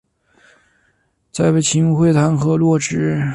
[1.31, 3.21] 再被秦桧弹劾落职。